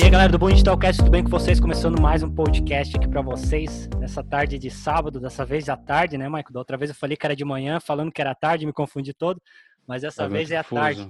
[0.00, 1.60] E aí, galera do Bom Digitalcast, tudo bem com vocês?
[1.60, 6.16] Começando mais um podcast aqui para vocês, nessa tarde de sábado, dessa vez à tarde,
[6.16, 6.52] né, Michael?
[6.52, 9.12] Da outra vez eu falei que era de manhã, falando que era tarde, me confundi
[9.12, 9.42] todo,
[9.86, 11.06] mas dessa tá vez é à tarde.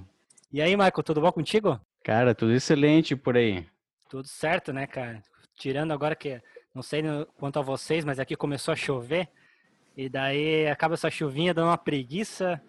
[0.51, 1.79] E aí, Michael, tudo bom contigo?
[2.03, 3.65] Cara, tudo excelente por aí.
[4.09, 5.21] Tudo certo, né, cara?
[5.55, 6.41] Tirando agora que,
[6.75, 7.01] não sei
[7.39, 9.29] quanto a vocês, mas aqui começou a chover,
[9.95, 12.61] e daí acaba essa chuvinha dando uma preguiça.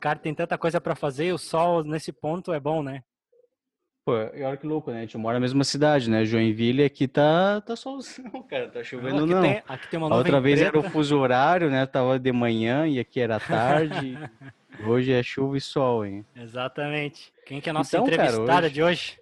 [0.00, 3.04] Cara, tem tanta coisa para fazer, e o sol nesse ponto é bom, né?
[4.04, 4.98] Pô, olha que louco, né?
[4.98, 6.26] A gente mora na mesma cidade, né?
[6.26, 8.68] Joinville aqui tá, tá solzão, cara.
[8.68, 9.40] Tá chovendo aqui não.
[9.40, 11.86] Tem, aqui tem uma A outra vez era o fuso horário, né?
[11.86, 14.18] Tava de manhã e aqui era tarde.
[14.86, 16.22] hoje é chuva e sol, hein?
[16.36, 17.32] Exatamente.
[17.46, 19.18] Quem que é a nossa então, entrevistada cara, hoje de hoje?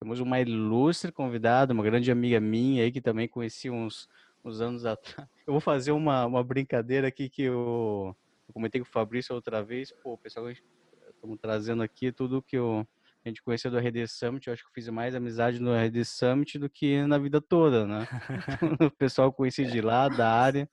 [0.00, 4.08] Temos uma ilustre convidada, uma grande amiga minha aí, que também conheci uns,
[4.44, 5.28] uns anos atrás.
[5.46, 8.16] Eu vou fazer uma, uma brincadeira aqui que eu,
[8.48, 9.92] eu comentei com o Fabrício outra vez.
[10.02, 12.84] Pô, pessoal, estamos trazendo aqui tudo que eu
[13.26, 16.04] a gente conheceu do RD Summit, eu acho que eu fiz mais amizade no RD
[16.04, 18.06] Summit do que na vida toda, né?
[18.86, 20.70] o pessoal conheci de lá, da área,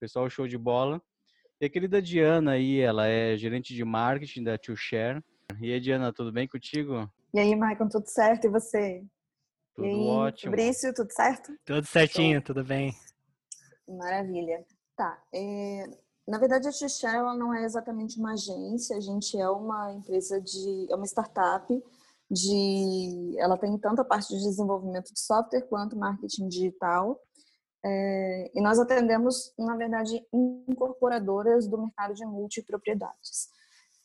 [0.00, 1.02] pessoal show de bola.
[1.60, 5.22] E a querida Diana aí, ela é gerente de marketing da Tio Share.
[5.60, 7.10] E aí, Diana, tudo bem contigo?
[7.34, 8.46] E aí, Maicon, tudo certo?
[8.46, 9.04] E você?
[9.74, 10.50] Tudo e aí, ótimo.
[10.50, 11.52] Fabrício, tudo certo?
[11.66, 12.94] Tudo certinho, tudo bem.
[13.86, 14.64] Maravilha.
[14.96, 15.22] Tá.
[15.34, 15.84] É,
[16.26, 20.40] na verdade, a Xuxa ela não é exatamente uma agência, a gente é uma empresa
[20.40, 20.86] de.
[20.90, 21.84] é uma startup
[22.30, 23.34] de.
[23.38, 27.20] Ela tem tanto a parte de desenvolvimento de software quanto marketing digital.
[27.84, 33.50] É, e nós atendemos, na verdade, incorporadoras do mercado de multipropriedades.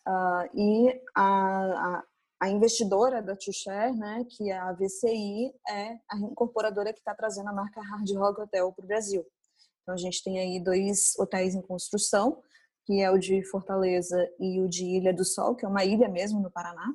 [0.06, 2.04] Uh, e a, a,
[2.42, 7.50] a, investidora da Tushare, né, que é a VCI, é a incorporadora que está trazendo
[7.50, 9.26] a marca Hard Rock Hotel para o Brasil.
[9.90, 12.44] Então, a gente tem aí dois hotéis em construção,
[12.86, 16.08] que é o de Fortaleza e o de Ilha do Sol, que é uma ilha
[16.08, 16.94] mesmo no Paraná.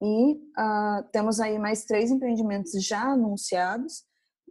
[0.00, 4.04] E uh, temos aí mais três empreendimentos já anunciados,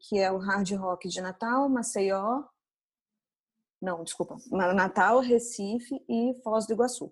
[0.08, 2.44] que é o Hard Rock de Natal, Maceió,
[3.82, 7.12] não, desculpa, Natal, Recife e Foz do Iguaçu.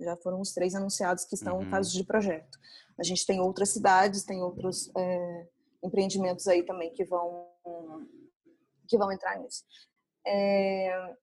[0.00, 1.62] Já foram os três anunciados que estão uhum.
[1.62, 2.58] em fase de projeto.
[2.98, 5.48] A gente tem outras cidades, tem outros é,
[5.84, 7.46] empreendimentos aí também que vão
[8.86, 9.62] que vão entrar nisso.
[10.26, 11.14] É,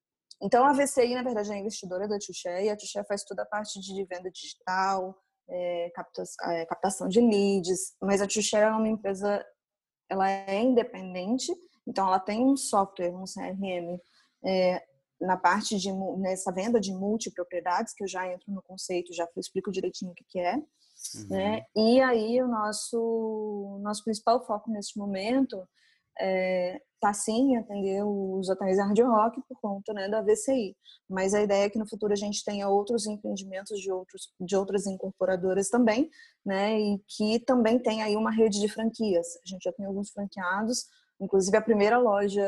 [0.42, 3.44] então, a VCI, na verdade, é a investidora da Tuxé, e a Tuxé faz toda
[3.44, 5.16] a parte de venda digital,
[5.48, 5.92] é,
[6.44, 9.46] é, captação de leads, mas a Tuxé é uma empresa,
[10.10, 11.54] ela é independente,
[11.86, 14.00] então ela tem um software, um CRM,
[14.44, 14.84] é,
[15.20, 19.72] na parte de nessa venda de multipropriedades, que eu já entro no conceito, já explico
[19.72, 20.56] direitinho o que, que é.
[20.56, 21.28] Uhum.
[21.30, 21.66] Né?
[21.76, 25.68] E aí o nosso, nosso principal foco neste momento
[26.20, 30.76] é, tá sim atender os hotéis hard rock por conta né, da VCI.
[31.10, 34.56] Mas a ideia é que no futuro a gente tenha outros empreendimentos de, outros, de
[34.56, 36.10] outras incorporadoras também,
[36.46, 36.80] né?
[36.80, 39.28] E que também tem aí uma rede de franquias.
[39.44, 40.86] A gente já tem alguns franqueados,
[41.20, 42.46] inclusive a primeira loja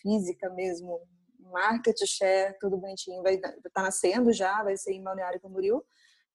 [0.00, 0.98] física mesmo,
[1.52, 5.82] market share, tudo bonitinho, vai estar tá nascendo já, vai ser em Balneário Camboriú.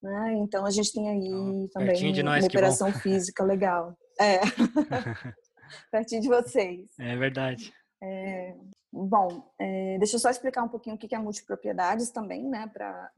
[0.02, 0.36] Né?
[0.36, 3.98] Então a gente tem aí oh, também uma operação física legal.
[4.20, 4.42] É.
[5.92, 6.88] pertinho de vocês.
[7.00, 7.74] É verdade.
[8.02, 8.56] É,
[8.92, 13.12] bom, é, deixa eu só explicar um pouquinho o que é multipropriedades também, né, para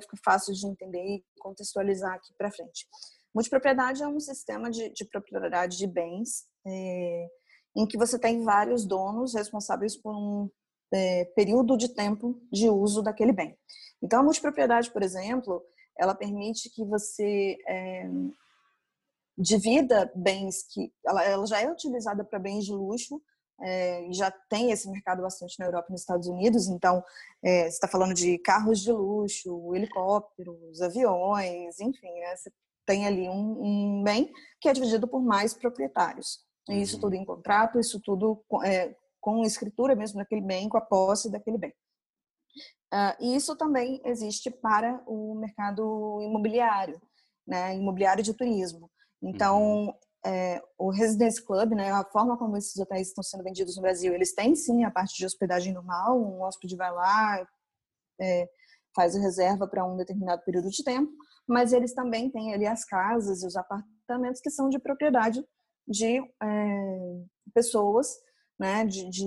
[0.00, 2.86] ficar fácil de entender e contextualizar aqui para frente.
[3.34, 7.28] Multipropriedade é um sistema de, de propriedade de bens é,
[7.76, 10.50] em que você tem vários donos responsáveis por um
[10.92, 13.56] é, período de tempo de uso daquele bem.
[14.02, 15.62] Então, a multipropriedade, por exemplo,
[15.96, 18.08] ela permite que você é,
[19.40, 23.20] divida bens que ela, ela já é utilizada para bens de luxo
[23.62, 26.68] é, já tem esse mercado bastante na Europa e nos Estados Unidos.
[26.68, 27.04] Então,
[27.42, 32.50] é, você está falando de carros de luxo, helicópteros, aviões, enfim, né, você
[32.86, 36.40] tem ali um, um, bem que é dividido por mais proprietários.
[36.68, 37.02] E isso uhum.
[37.02, 41.58] tudo em contrato, isso tudo é, com escritura mesmo daquele bem, com a posse daquele
[41.58, 41.74] bem.
[42.92, 47.00] Uh, e isso também existe para o mercado imobiliário,
[47.46, 48.90] né, imobiliário de turismo.
[49.22, 49.94] Então, uhum.
[50.24, 54.14] é, o Residence Club, né, a forma como esses hotéis estão sendo vendidos no Brasil,
[54.14, 57.46] eles têm sim a parte de hospedagem normal, um hóspede vai lá,
[58.20, 58.48] é,
[58.94, 61.12] faz a reserva para um determinado período de tempo,
[61.46, 65.44] mas eles também têm ali as casas e os apartamentos que são de propriedade
[65.86, 67.22] de é,
[67.52, 68.08] pessoas,
[68.58, 69.24] né, de, de,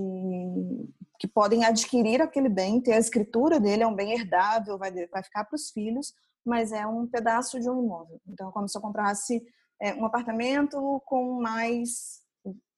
[1.20, 5.24] que podem adquirir aquele bem, ter a escritura dele, é um bem herdável, vai, vai
[5.24, 6.14] ficar para os filhos,
[6.46, 8.22] mas é um pedaço de um imóvel.
[8.28, 9.44] Então, como se eu comprasse
[9.84, 12.22] é, um apartamento com mais,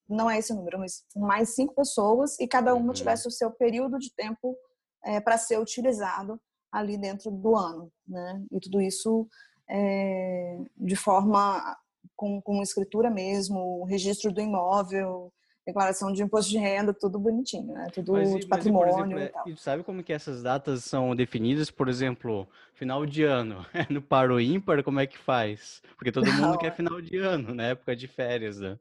[0.09, 2.93] não é esse o número, mas mais cinco pessoas e cada uma uhum.
[2.93, 4.57] tivesse o seu período de tempo
[5.03, 6.41] é, para ser utilizado
[6.71, 8.43] ali dentro do ano, né?
[8.51, 9.27] E tudo isso
[9.69, 11.77] é, de forma
[12.15, 15.31] com, com escritura mesmo, registro do imóvel,
[15.65, 17.87] declaração de imposto de renda, tudo bonitinho, né?
[17.93, 19.49] Tudo mas, de patrimônio mas, exemplo, e tal.
[19.49, 21.71] E sabe como que essas datas são definidas?
[21.71, 25.81] Por exemplo, final de ano, no paro ímpar, como é que faz?
[25.97, 26.57] Porque todo mundo Não.
[26.57, 27.71] quer final de ano, na né?
[27.71, 28.77] época de férias, né?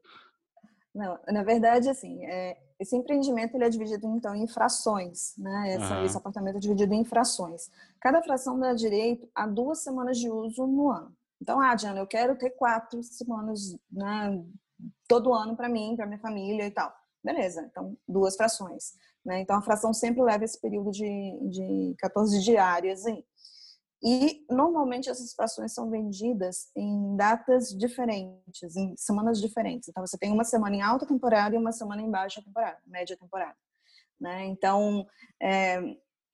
[0.93, 5.73] Não, na verdade, assim, é, esse empreendimento ele é dividido então em frações, né?
[5.73, 6.05] Essa, uhum.
[6.05, 7.71] Esse apartamento é dividido em frações.
[7.99, 11.11] Cada fração dá direito a duas semanas de uso no ano.
[11.41, 14.41] Então, ah, Diana, eu quero ter quatro semanas, né,
[15.07, 16.93] todo ano para mim, para minha família e tal.
[17.23, 18.93] Beleza, então duas frações.
[19.25, 19.41] Né?
[19.41, 23.23] Então a fração sempre leva esse período de, de 14 diárias aí.
[24.03, 29.89] E normalmente essas frações são vendidas em datas diferentes, em semanas diferentes.
[29.89, 33.17] Então você tem uma semana em alta temporada e uma semana em baixa temporada, média
[33.17, 33.57] temporada.
[34.19, 34.45] Né?
[34.45, 35.07] Então
[35.41, 35.81] é,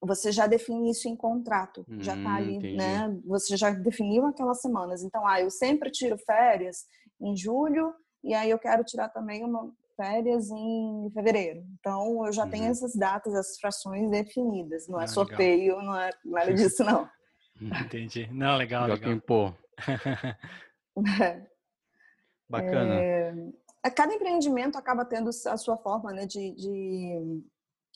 [0.02, 2.76] você já define isso em contrato, hum, já está ali, entendi.
[2.76, 3.20] né?
[3.26, 5.04] Você já definiu aquelas semanas.
[5.04, 6.86] Então, ah, eu sempre tiro férias
[7.22, 7.94] em julho
[8.24, 11.64] e aí eu quero tirar também uma férias em fevereiro.
[11.80, 12.50] Então eu já uhum.
[12.50, 14.88] tenho essas datas, essas frações definidas.
[14.88, 15.86] Não é ah, sorteio, legal.
[15.86, 17.08] não é nada disso, não.
[17.62, 18.28] Entendi.
[18.32, 19.22] Não, legal, legal.
[19.22, 19.54] Pô.
[22.50, 22.96] Bacana.
[22.96, 23.34] É,
[23.96, 27.44] cada empreendimento acaba tendo a sua forma né, de, de,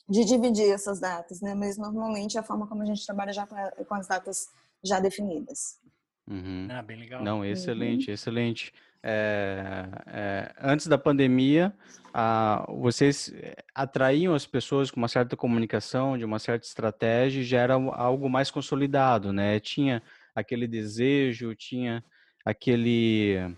[0.08, 1.54] de, dividir essas datas, né?
[1.54, 4.48] Mas normalmente é a forma como a gente trabalha já com as datas
[4.82, 5.80] já definidas.
[6.28, 6.68] Uhum.
[6.70, 7.22] Ah, bem legal.
[7.22, 8.14] Não, excelente, uhum.
[8.14, 8.72] excelente
[9.08, 11.72] é, é, antes da pandemia,
[12.12, 13.32] a, vocês
[13.72, 18.50] atraíam as pessoas com uma certa comunicação, de uma certa estratégia, já era algo mais
[18.50, 19.60] consolidado, né?
[19.60, 20.02] Tinha
[20.34, 22.02] aquele desejo, tinha
[22.44, 23.54] aquele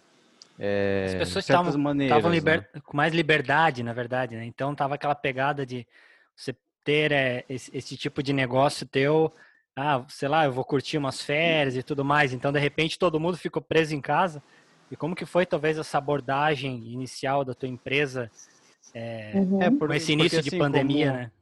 [0.59, 1.45] é, as pessoas
[2.09, 2.69] estavam liber...
[2.75, 2.81] né?
[2.85, 4.45] com mais liberdade, na verdade, né?
[4.45, 5.87] Então tava aquela pegada de
[6.37, 6.55] você
[6.85, 9.33] ter é, esse, esse, tipo de negócio teu,
[9.75, 12.35] ah, sei lá, eu vou curtir umas férias e tudo mais.
[12.35, 14.43] Então de repente todo mundo ficou preso em casa
[14.91, 18.31] e como que foi talvez essa abordagem inicial da tua empresa
[18.95, 19.63] é, uhum.
[19.63, 21.33] é por, com esse início porque, de assim, pandemia, como, né?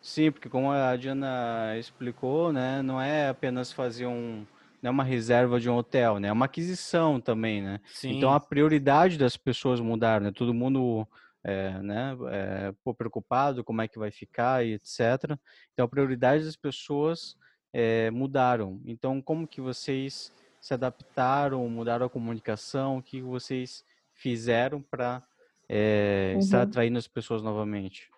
[0.00, 4.44] Sim, porque como a Diana explicou, né, não é apenas fazer um
[4.82, 6.26] não é uma reserva de um hotel, né?
[6.26, 7.78] É uma aquisição também, né?
[7.86, 8.16] Sim.
[8.16, 10.32] Então a prioridade das pessoas mudaram, né?
[10.32, 11.06] Todo mundo
[11.44, 15.38] é, né, é, preocupado como é que vai ficar e etc.
[15.72, 17.36] Então a prioridade das pessoas
[17.72, 18.80] é, mudaram.
[18.84, 20.32] Então como que vocês
[20.62, 22.98] se adaptaram, mudaram a comunicação?
[22.98, 25.20] O que vocês fizeram para
[25.68, 26.38] é, uhum.
[26.38, 28.08] estar atraindo as pessoas novamente?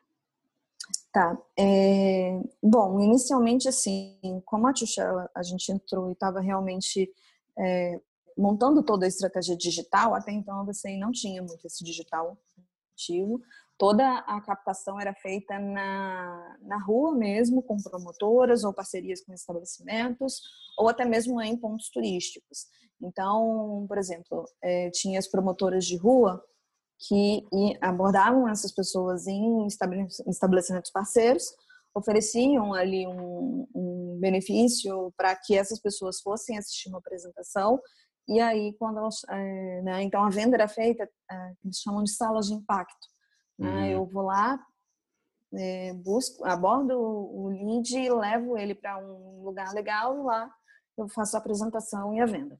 [1.10, 1.38] Tá.
[1.58, 7.10] É, bom, inicialmente, assim, como a Tuxela, a gente entrou e estava realmente
[7.58, 7.98] é,
[8.36, 12.36] montando toda a estratégia digital, até então você não tinha muito esse digital
[12.92, 13.40] ativo
[13.78, 20.40] toda a captação era feita na, na rua mesmo, com promotoras ou parcerias com estabelecimentos,
[20.78, 22.66] ou até mesmo em pontos turísticos.
[23.02, 26.42] Então, por exemplo, é, tinha as promotoras de rua
[27.06, 27.44] que
[27.80, 31.52] abordavam essas pessoas em estabelecimentos parceiros,
[31.94, 37.80] ofereciam ali um, um benefício para que essas pessoas fossem assistir uma apresentação
[38.26, 42.10] e aí quando elas, é, né, então a venda era feita, é, eles chamam de
[42.10, 43.13] salas de impacto.
[43.58, 43.68] Né?
[43.68, 43.86] Uhum.
[43.86, 44.64] Eu vou lá,
[45.52, 50.52] é, busco, abordo o lead e levo ele para um lugar legal e lá
[50.96, 52.58] eu faço a apresentação e a venda.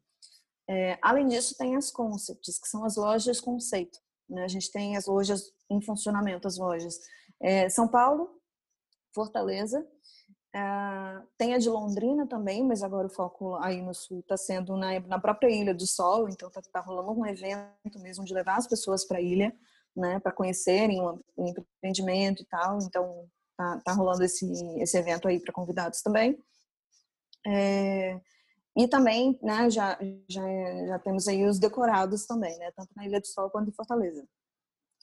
[0.69, 3.99] É, além disso, tem as concepts, que são as lojas conceito.
[4.29, 4.45] Né?
[4.45, 6.99] A gente tem as lojas em funcionamento, as lojas.
[7.41, 8.41] É, São Paulo,
[9.15, 9.87] Fortaleza,
[10.55, 14.77] é, tem a de Londrina também, mas agora o foco aí no sul está sendo
[14.77, 18.57] na, na, própria Ilha do Sol, então está tá rolando um evento mesmo de levar
[18.57, 19.55] as pessoas para a ilha
[19.97, 22.79] né, para conhecerem o, empreendimento e tal.
[22.83, 26.39] Então, tá, tá rolando esse, esse evento aí para convidados também.
[27.47, 28.21] É,
[28.77, 29.99] e também, né, já,
[30.29, 30.43] já,
[30.87, 34.27] já temos aí os decorados também, né, tanto na Ilha do Sol quanto em Fortaleza.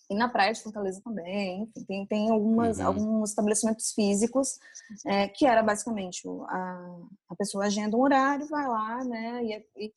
[0.10, 2.88] E na praia de Fortaleza também, enfim, tem, tem algumas, uhum.
[2.88, 4.60] alguns estabelecimentos físicos
[5.06, 6.98] é, que era basicamente a,
[7.30, 9.94] a pessoa agenda um horário, vai lá, né, e, e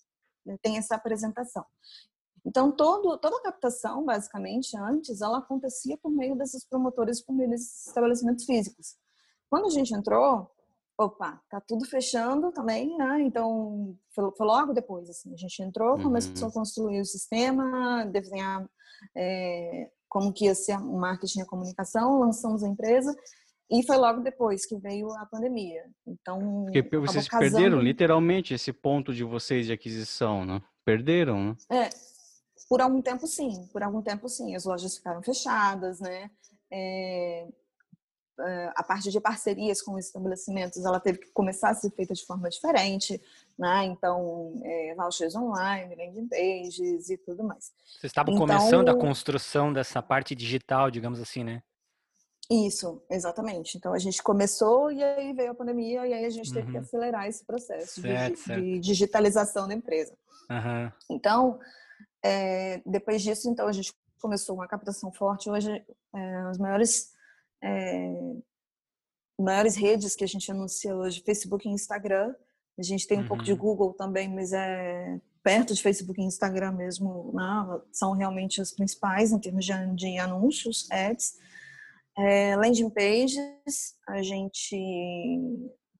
[0.62, 1.64] tem essa apresentação.
[2.46, 7.48] Então, todo, toda a captação, basicamente, antes, ela acontecia por meio desses promotores, por meio
[7.48, 8.96] desses estabelecimentos físicos.
[9.48, 10.50] Quando a gente entrou,
[10.98, 13.22] opa, tá tudo fechando também, né?
[13.22, 16.48] Então, foi, foi logo depois, assim, a gente entrou, começou uhum.
[16.48, 18.68] a construir o sistema, desenhar
[19.16, 23.14] é, como que ia ser o marketing e a comunicação, lançamos a empresa,
[23.70, 25.82] e foi logo depois que veio a pandemia.
[26.06, 30.60] Então, Porque vocês perderam literalmente esse ponto de vocês de aquisição, né?
[30.84, 31.56] Perderam, né?
[31.70, 31.90] É,
[32.68, 33.66] por algum tempo, sim.
[33.72, 34.54] Por algum tempo, sim.
[34.54, 36.30] As lojas ficaram fechadas, né?
[36.70, 37.46] É...
[38.74, 42.24] a parte de parcerias com os estabelecimentos, ela teve que começar a ser feita de
[42.26, 43.20] forma diferente,
[43.58, 43.84] né?
[43.84, 47.72] Então, é, vouchers online, landing pages e tudo mais.
[47.86, 51.62] Vocês estavam então, começando a construção dessa parte digital, digamos assim, né?
[52.50, 53.76] Isso, exatamente.
[53.76, 56.76] Então a gente começou e aí veio a pandemia e aí a gente teve que
[56.76, 56.82] uhum.
[56.82, 58.62] acelerar esse processo certo, de, certo.
[58.62, 60.14] de, digitalização da empresa.
[60.50, 60.92] Uhum.
[61.10, 61.58] Então,
[62.22, 65.50] é, depois disso, então a gente começou uma captação forte.
[65.50, 65.70] Hoje,
[66.14, 67.12] é, as maiores
[67.62, 68.34] é,
[69.38, 72.34] maiores redes que a gente anuncia hoje, Facebook e Instagram.
[72.78, 73.28] A gente tem um uhum.
[73.28, 73.58] pouco de uhum.
[73.58, 77.80] Google também, mas é perto de Facebook e Instagram mesmo, né?
[77.92, 81.34] são realmente as principais em termos de, de anúncios, ads.
[82.16, 84.76] É, landing pages, a gente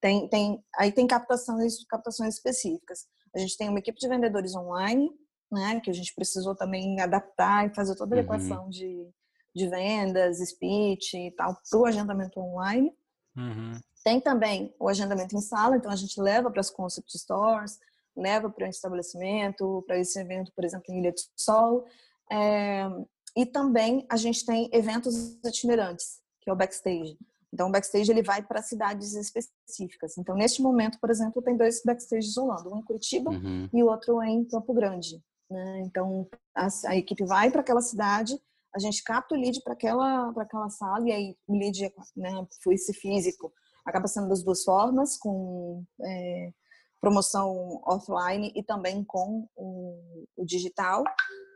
[0.01, 3.05] tem, tem, aí tem captações, captações específicas.
[3.35, 5.11] A gente tem uma equipe de vendedores online,
[5.51, 8.69] né, que a gente precisou também adaptar e fazer toda a equação uhum.
[8.69, 9.09] de,
[9.55, 12.91] de vendas, speech e tal, para o agendamento online.
[13.35, 13.79] Uhum.
[14.03, 17.79] Tem também o agendamento em sala, então a gente leva para as concept stores,
[18.15, 21.85] leva para o estabelecimento, para esse evento, por exemplo, em Ilha de Sol.
[22.31, 22.87] É,
[23.35, 27.17] e também a gente tem eventos itinerantes, que é o backstage.
[27.51, 30.17] Então, o backstage ele vai para cidades específicas.
[30.17, 33.69] Então, neste momento, por exemplo, tem dois backstages rolando, um em Curitiba uhum.
[33.73, 35.21] e o outro em Campo Grande.
[35.49, 35.81] Né?
[35.81, 38.39] Então, a, a, equipe vai para aquela cidade,
[38.75, 42.75] a gente capta o lead para aquela, aquela sala, e aí o lead, né, foi
[42.75, 43.53] esse físico,
[43.85, 46.51] acaba sendo das duas formas, com é,
[46.99, 51.03] promoção offline e também com o, o digital.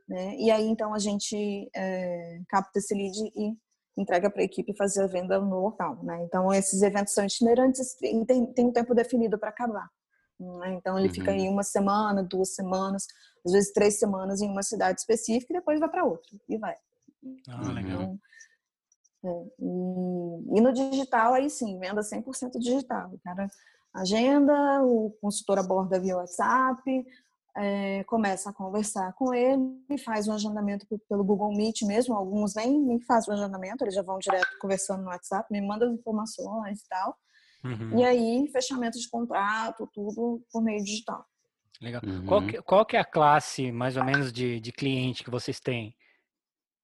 [0.08, 0.36] Né?
[0.38, 3.58] E aí, então, a gente é, capta esse lead e
[3.98, 6.02] entrega para a equipe fazer a venda no local.
[6.04, 6.24] Né?
[6.24, 9.90] Então, esses eventos são itinerantes e tem, tem um tempo definido para acabar.
[10.40, 10.76] Né?
[10.76, 11.14] Então, ele uhum.
[11.14, 13.06] fica aí uma semana, duas semanas,
[13.46, 16.30] às vezes três semanas em uma cidade específica e depois vai para outra.
[16.48, 16.76] E vai.
[17.48, 18.02] Ah, legal.
[18.02, 18.20] Então,
[19.24, 23.12] é, e, e, no digital, aí sim, venda 100% digital.
[23.14, 23.48] O cara
[23.94, 27.06] agenda, o consultor aborda via WhatsApp,
[27.58, 32.16] é, começa a conversar com ele, faz um agendamento pelo Google Meet mesmo.
[32.16, 35.90] Alguns nem, nem fazem o agendamento, eles já vão direto conversando no WhatsApp, me mandam
[35.90, 37.18] as informações e tal.
[37.64, 38.00] Uhum.
[38.00, 41.26] E aí, fechamento de contrato, tudo por meio digital.
[41.82, 42.02] Legal.
[42.06, 42.26] Uhum.
[42.26, 45.60] Qual, que, qual que é a classe, mais ou menos, de, de cliente que vocês
[45.60, 45.96] têm?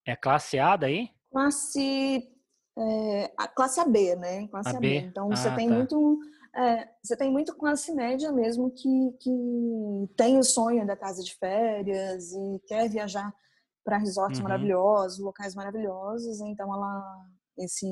[0.06, 1.10] É classe A daí?
[1.32, 2.30] Classe,
[2.78, 4.48] é, a classe AB, né?
[4.48, 4.78] Classe AB.
[4.78, 5.08] AB.
[5.08, 5.76] Então, ah, você tem tá.
[5.76, 6.20] muito
[6.56, 11.36] é, você tem muito classe média mesmo que, que tem o sonho da casa de
[11.36, 13.34] férias e quer viajar
[13.84, 14.44] para resorts uhum.
[14.44, 16.40] maravilhosos, locais maravilhosos.
[16.40, 17.26] Então, ela,
[17.60, 17.86] esse,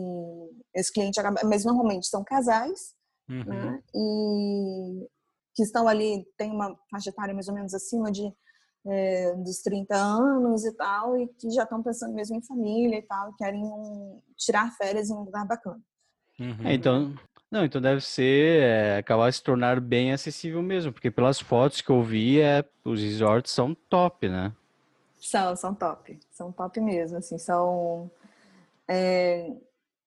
[0.73, 2.95] esse cliente acaba, mas normalmente são casais,
[3.29, 3.43] uhum.
[3.43, 3.83] né?
[3.93, 5.09] E
[5.55, 8.33] que estão ali, tem uma faixa etária mais ou menos acima de
[8.85, 13.01] é, dos 30 anos e tal, e que já estão pensando mesmo em família e
[13.01, 15.81] tal, e querem um, tirar férias em um lugar bacana.
[16.39, 16.67] Uhum.
[16.67, 17.13] É, então,
[17.49, 21.89] não, então deve ser, é, acabar se tornar bem acessível mesmo, porque pelas fotos que
[21.89, 24.51] eu vi, é, os resorts são top, né?
[25.19, 26.19] São, são top.
[26.31, 28.11] São top mesmo, assim, são...
[28.85, 29.49] É,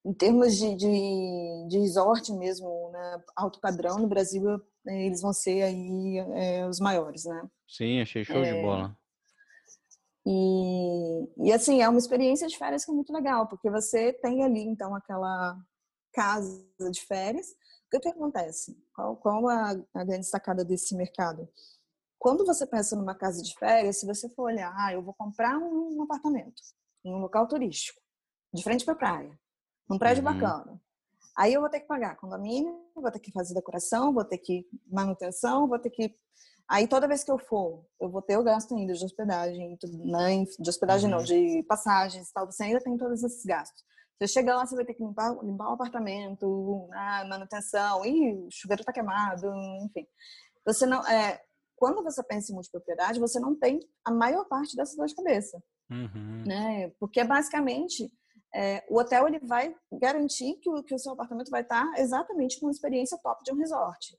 [0.05, 5.63] em termos de, de, de, resort mesmo, né, alto padrão, no Brasil, eles vão ser
[5.63, 7.47] aí é, os maiores, né?
[7.67, 8.61] Sim, achei show de é.
[8.61, 8.97] bola.
[10.25, 14.43] E, e assim, é uma experiência de férias que é muito legal, porque você tem
[14.43, 15.57] ali, então, aquela
[16.13, 17.47] casa de férias.
[17.47, 18.77] O que, que acontece?
[18.93, 21.47] Qual, qual a, a grande sacada desse mercado?
[22.19, 25.57] Quando você pensa numa casa de férias, se você for olhar, ah, eu vou comprar
[25.57, 26.61] um, um apartamento
[27.05, 28.01] em um local turístico,
[28.53, 29.39] de frente para a praia,
[29.89, 30.33] num prédio uhum.
[30.33, 30.81] bacana.
[31.37, 34.65] Aí eu vou ter que pagar condomínio, vou ter que fazer decoração, vou ter que
[34.91, 36.15] manutenção, vou ter que.
[36.67, 40.45] Aí toda vez que eu for, eu vou ter o gasto ainda de hospedagem, né?
[40.59, 41.17] de hospedagem uhum.
[41.17, 42.45] não, de passagens e tal.
[42.47, 43.85] Você ainda tem todos esses gastos.
[44.19, 48.47] Você chega lá, você vai ter que limpar, limpar o apartamento, a manutenção, e o
[48.49, 49.45] chuveiro está queimado,
[49.85, 50.07] enfim.
[50.65, 51.39] Você não, é,
[51.75, 55.61] quando você pensa em multipropriedade, você não tem a maior parte dessa dor de cabeça,
[55.91, 56.43] uhum.
[56.47, 56.91] né?
[56.99, 58.11] Porque basicamente
[58.53, 62.59] é, o hotel ele vai garantir que o, que o seu apartamento vai estar exatamente
[62.59, 64.17] com uma experiência top de um resort.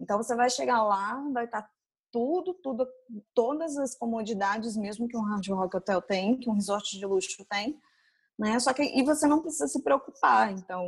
[0.00, 1.68] Então você vai chegar lá, vai estar
[2.10, 2.86] tudo, tudo,
[3.34, 7.44] todas as comodidades mesmo que um hard rock hotel tem, que um resort de luxo
[7.48, 7.78] tem,
[8.38, 8.58] né?
[8.58, 10.52] Só que e você não precisa se preocupar.
[10.52, 10.84] Então,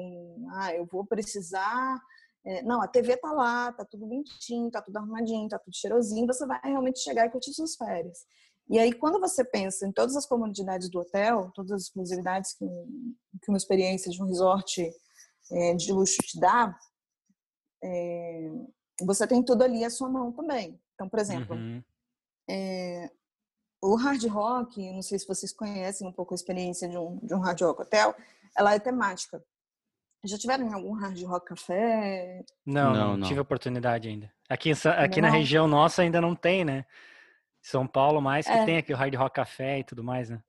[0.53, 2.01] ah, eu vou precisar.
[2.45, 6.27] É, não, a TV tá lá, tá tudo bonitinho, tá tudo arrumadinho, tá tudo cheirosinho.
[6.27, 8.27] Você vai realmente chegar e curtir suas férias.
[8.69, 12.67] E aí, quando você pensa em todas as comodidades do hotel, todas as exclusividades que,
[12.67, 14.83] que uma experiência de um resort
[15.51, 16.79] é, de luxo te dá,
[17.83, 18.51] é,
[19.01, 20.79] você tem tudo ali à sua mão também.
[20.95, 21.83] Então, por exemplo, uhum.
[22.51, 23.11] é,
[23.81, 27.35] o hard rock, não sei se vocês conhecem um pouco a experiência de um, de
[27.35, 28.15] um hard rock hotel,
[28.57, 29.43] ela é temática.
[30.25, 32.45] Já tiveram em algum hard rock café?
[32.67, 33.29] Não, não, não.
[33.29, 34.31] tive oportunidade ainda.
[34.49, 36.85] Aqui, aqui na região nossa ainda não tem, né?
[37.69, 38.65] São Paulo mais que é.
[38.65, 40.43] tem aqui o hard rock café e tudo mais, né?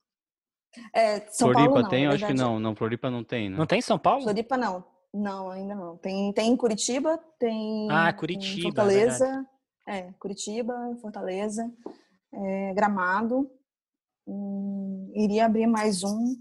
[0.93, 2.07] É, São Floripa Paulo, não, tem?
[2.07, 2.59] Acho que não.
[2.59, 3.57] Não, Floripa não tem, né?
[3.57, 4.23] Não tem São Paulo?
[4.23, 4.85] Floripa não.
[5.13, 5.97] Não, ainda não.
[5.97, 7.87] Tem, tem em Curitiba, tem.
[7.91, 8.61] Ah, Curitiba.
[8.61, 9.45] Fortaleza.
[9.85, 11.69] É, Curitiba, Fortaleza,
[12.33, 13.49] é, Gramado.
[14.25, 16.35] Hum, iria abrir mais um.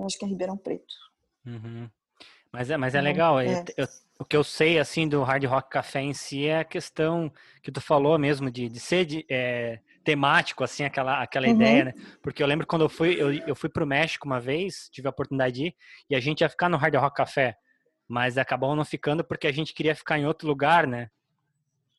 [0.00, 0.94] Acho que é Ribeirão Preto.
[1.46, 1.88] Uhum.
[2.52, 3.40] Mas é, mas é legal.
[3.40, 3.64] É.
[3.76, 7.32] Eu, o que eu sei assim do Hard Rock Café em si é a questão
[7.62, 11.54] que tu falou mesmo de, de ser de, é, temático, assim, aquela, aquela uhum.
[11.54, 11.94] ideia, né?
[12.22, 15.10] Porque eu lembro quando eu fui, eu, eu fui pro México uma vez, tive a
[15.10, 15.76] oportunidade de ir,
[16.10, 17.56] e a gente ia ficar no Hard Rock Café,
[18.06, 21.08] mas acabou não ficando porque a gente queria ficar em outro lugar, né?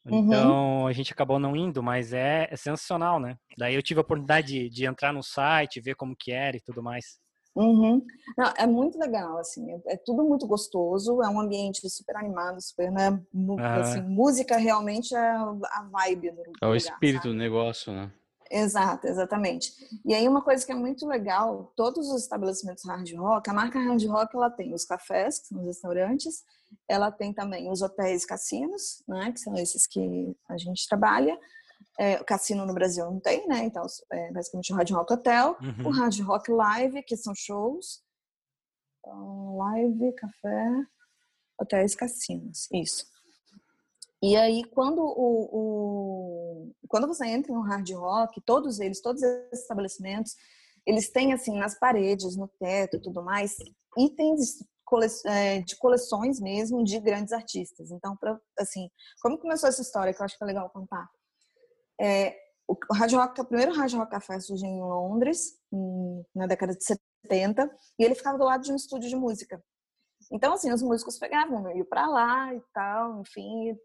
[0.06, 0.28] Uhum.
[0.28, 0.88] Então uhum.
[0.88, 3.38] a gente acabou não indo, mas é, é, sensacional, né?
[3.58, 6.62] Daí eu tive a oportunidade de, de entrar no site, ver como que era e
[6.62, 7.20] tudo mais.
[7.56, 8.04] Uhum.
[8.36, 12.60] Não, é muito legal, assim, é, é, tudo muito gostoso, é um ambiente super animado,
[12.62, 13.22] super, né?
[13.80, 17.36] Assim, música realmente é a vibe do É o espírito sabe?
[17.36, 18.12] do negócio, né?
[18.50, 19.72] Exato, exatamente.
[20.06, 23.80] E aí uma coisa que é muito legal, todos os estabelecimentos hard rock, a marca
[23.80, 26.44] hard rock ela tem os cafés, que são os restaurantes,
[26.88, 31.40] ela tem também os hotéis cassinos, né, que são esses que a gente trabalha,
[32.00, 33.64] é, o cassino no Brasil não tem, né?
[33.66, 35.88] Então, é basicamente o Hard Rock Hotel, uhum.
[35.88, 38.02] o Hard Rock Live, que são shows.
[39.00, 40.70] Então, live, café,
[41.60, 42.68] hotéis, cassinos.
[42.72, 43.06] Isso.
[44.22, 49.60] E aí, quando, o, o, quando você entra um hard rock, todos eles, todos esses
[49.60, 50.38] estabelecimentos,
[50.86, 53.58] eles têm, assim, nas paredes, no teto e tudo mais,
[53.98, 54.66] itens
[55.26, 57.92] é, de coleções mesmo de grandes artistas.
[57.92, 58.90] Então, pra, assim,
[59.22, 61.10] como começou essa história que eu acho que é legal contar?
[62.00, 62.36] É,
[62.68, 65.54] o Hard Rock, o primeiro Hard Rock Café surgiu em Londres,
[66.36, 67.70] na década de 70,
[68.00, 69.62] e ele ficava do lado de um estúdio de música.
[70.32, 73.78] Então, assim, os músicos pegavam, iam para lá e tal, enfim,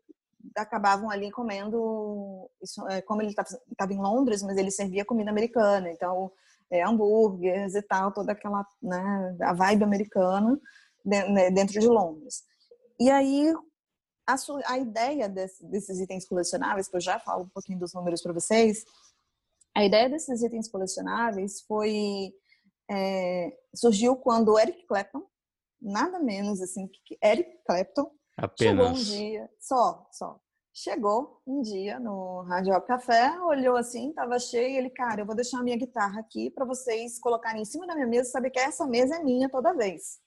[0.57, 5.91] acabavam ali comendo, isso, é, como ele estava em Londres, mas ele servia comida americana,
[5.91, 6.31] então,
[6.71, 10.59] é, hambúrgueres e tal, toda aquela, né, a vibe americana
[11.05, 12.43] né, dentro de Londres.
[13.01, 13.53] E aí,
[14.29, 14.37] a,
[14.67, 18.33] a ideia desse, desses itens colecionáveis, que eu já falo um pouquinho dos números para
[18.33, 18.85] vocês,
[19.75, 22.35] a ideia desses itens colecionáveis foi
[22.91, 25.25] é, surgiu quando o Eric Clapton,
[25.81, 28.59] nada menos assim que Eric Clapton, Apenas.
[28.59, 30.41] chegou um dia, só, só,
[30.75, 35.27] chegou um dia no Rádio Rock Café, olhou assim, tava cheio, e ele, cara, eu
[35.27, 38.51] vou deixar a minha guitarra aqui para vocês colocarem em cima da minha mesa, saber
[38.51, 40.19] que essa mesa é minha toda vez.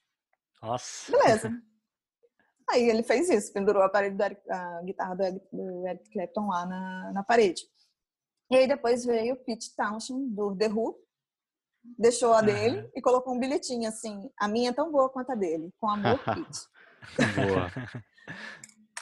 [0.60, 1.12] Nossa.
[1.12, 1.50] Beleza.
[2.72, 6.46] Aí ele fez isso, pendurou a, parede Eric, a guitarra do Eric, do Eric Clapton
[6.48, 7.62] lá na, na parede.
[8.50, 10.96] E aí depois veio o Pete Townshend, do The Who,
[11.98, 15.34] deixou a dele e colocou um bilhetinho assim, a minha é tão boa quanto a
[15.34, 16.60] dele, com amor, Pete.
[17.36, 17.70] boa.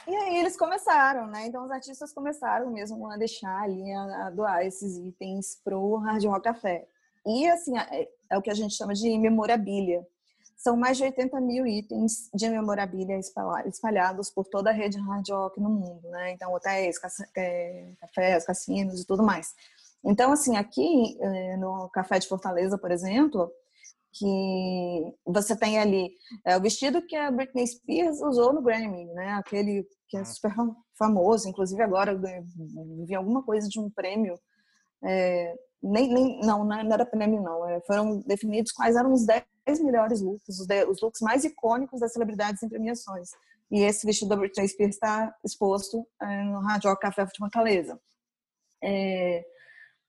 [0.09, 1.47] E aí eles começaram, né?
[1.47, 6.25] Então os artistas começaram mesmo a deixar ali, a, a doar esses itens pro Hard
[6.25, 6.89] Rock Café.
[7.25, 10.05] E assim, é, é o que a gente chama de memorabilia.
[10.61, 13.19] São mais de 80 mil itens de memorabilia
[13.65, 16.33] espalhados por toda a rede hard rock no mundo, né?
[16.33, 16.97] Então, hotéis,
[17.35, 19.55] é, cafés, cassinos e tudo mais.
[20.05, 23.51] Então, assim, aqui é, no Café de Fortaleza, por exemplo,
[24.13, 26.13] que você tem ali
[26.45, 29.33] é, o vestido que a Britney Spears usou no Grammy, né?
[29.33, 30.53] Aquele que é super
[30.99, 32.15] famoso, inclusive agora
[33.07, 34.39] vi alguma coisa de um prêmio
[35.03, 39.45] é, nem, nem não, não era prêmio não, é, foram definidos quais eram os 10
[39.81, 43.31] melhores looks, os, os looks mais icônicos das celebridades em premiações.
[43.71, 48.01] E esse vestido da Britney Spears está exposto é, no Rock Café de Fortaleza.
[48.83, 49.45] É,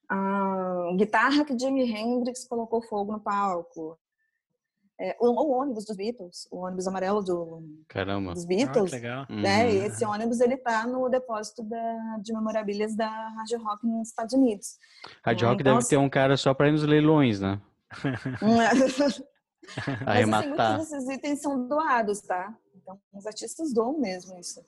[0.10, 3.97] a guitarra que Jimi Hendrix colocou fogo no palco.
[5.04, 8.36] É, o, o, ônibus dos Beatles, o ônibus amarelo do, Caramba.
[8.36, 9.66] dos Beatles, ah, né?
[9.66, 9.86] Uhum.
[9.86, 14.78] esse ônibus ele tá no depósito da, de memorabilias da Hard Rock nos Estados Unidos.
[15.26, 17.60] Hard Rock então, deve assim, ter um cara só para ir nos leilões, né?
[20.06, 20.06] Arrematar.
[20.06, 22.56] Mas, assim, muitos desses itens são doados, tá?
[22.76, 24.64] Então, os artistas doam mesmo isso.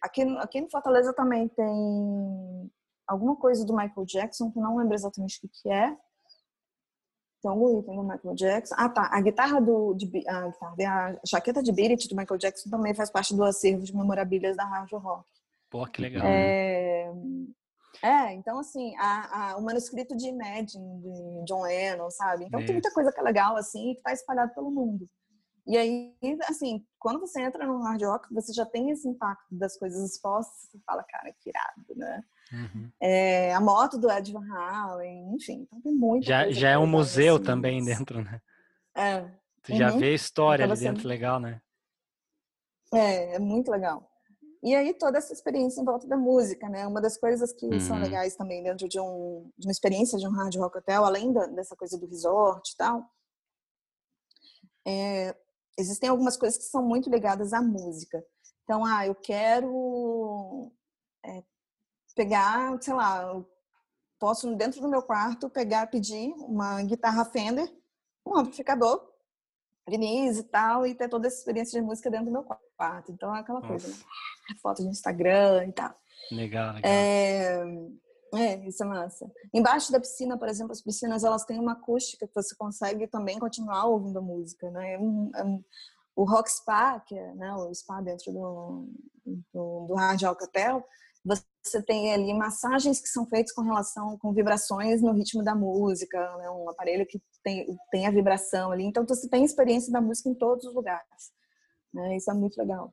[0.00, 2.70] Aqui, aqui no Fortaleza também tem
[3.06, 5.94] alguma coisa do Michael Jackson, que não lembro exatamente o que é,
[7.44, 8.74] tem algum item do Michael Jackson.
[8.78, 9.10] Ah, tá.
[9.12, 9.92] A guitarra do.
[9.92, 13.84] De, a, guitarra, a jaqueta de Beat do Michael Jackson também faz parte do acervo
[13.84, 15.28] de memorabilias da Hard Rock.
[15.68, 16.26] Pô, que legal.
[16.26, 17.12] É,
[18.02, 22.46] é então, assim, a, a, o manuscrito de Imagine, de John Lennon, sabe?
[22.46, 22.64] Então, é.
[22.64, 25.06] tem muita coisa que é legal, assim, que tá espalhado pelo mundo.
[25.66, 26.14] E aí,
[26.46, 30.68] assim, quando você entra no hard rock, você já tem esse impacto das coisas expostas,
[30.70, 32.22] você fala, cara, que irado, né?
[32.52, 32.90] Uhum.
[33.00, 36.26] É, a moto do Ed Van Halen, enfim, então tem muito.
[36.26, 38.40] Já, já é um museu assim, também dentro, né?
[38.94, 39.24] É,
[39.64, 39.98] Tu já uhum.
[39.98, 41.60] vê a história ali dentro, legal, né?
[42.92, 44.10] É, é muito legal.
[44.62, 46.86] E aí toda essa experiência em volta da música, né?
[46.86, 47.80] Uma das coisas que uhum.
[47.80, 51.32] são legais também dentro de, um, de uma experiência de um hard rock hotel, além
[51.32, 53.10] da, dessa coisa do resort e tal,
[54.86, 55.34] é,
[55.78, 58.24] existem algumas coisas que são muito ligadas à música.
[58.64, 60.72] Então, ah, eu quero
[61.24, 61.42] é,
[62.14, 63.44] pegar, sei lá,
[64.18, 67.70] posso dentro do meu quarto pegar, pedir uma guitarra Fender,
[68.26, 69.06] um amplificador,
[69.88, 72.44] Vinícius e tal, e ter toda essa experiência de música dentro do meu
[72.76, 73.12] quarto.
[73.12, 73.68] Então é aquela Nossa.
[73.68, 74.56] coisa, né?
[74.62, 75.94] Foto no Instagram e tal.
[76.30, 76.90] Legal, legal.
[76.90, 77.64] É,
[78.36, 79.30] é, isso é massa.
[79.52, 83.38] Embaixo da piscina, por exemplo, as piscinas elas têm uma acústica que você consegue também
[83.38, 84.94] continuar ouvindo a música, né?
[84.94, 85.58] É é
[86.16, 88.88] o Rock Spa, que é né, o spa dentro do,
[89.52, 90.84] do, do Hard Hotel,
[91.24, 96.18] você tem ali massagens que são feitas com relação com vibrações no ritmo da música,
[96.36, 96.50] né?
[96.50, 98.84] um aparelho que tem, tem a vibração ali.
[98.84, 101.32] Então você tem experiência da música em todos os lugares.
[101.92, 102.16] Né?
[102.16, 102.92] Isso é muito legal.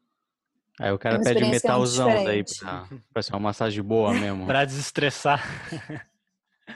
[0.81, 4.45] Aí o cara é pede metalzão daí pra, pra ser uma massagem boa mesmo.
[4.47, 5.41] pra desestressar.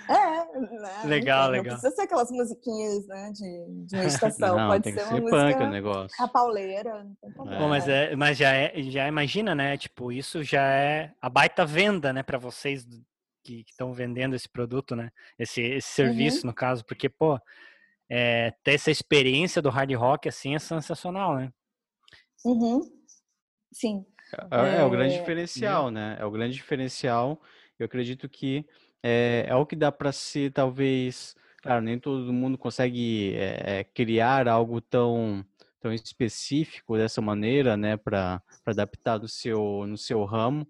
[0.09, 1.03] É, né?
[1.05, 1.73] Legal, Não legal.
[1.75, 4.57] precisa ser aquelas musiquinhas, né, de, de meditação.
[4.57, 6.23] Não, Pode tem ser que uma ser música punk o negócio.
[6.23, 7.03] A pauleira.
[7.03, 7.59] Não tem problema.
[7.59, 9.77] Bom, mas, é, mas já, é, já imagina, né?
[9.77, 12.85] Tipo, isso já é a baita venda, né, para vocês
[13.43, 15.11] que estão vendendo esse produto, né?
[15.39, 16.47] Esse, esse serviço, uhum.
[16.47, 17.39] no caso, porque, pô,
[18.09, 21.51] é, ter essa experiência do hard rock, assim, é sensacional, né?
[22.43, 22.81] Uhum.
[23.75, 24.05] Sim.
[24.49, 26.15] É, é, o grande diferencial, né?
[26.17, 27.41] É o grande diferencial.
[27.77, 28.65] Eu acredito que
[29.03, 34.47] é, é o que dá para ser, talvez, claro, nem todo mundo consegue é, criar
[34.47, 35.45] algo tão,
[35.81, 40.65] tão específico dessa maneira, né, para adaptar do seu, no seu ramo,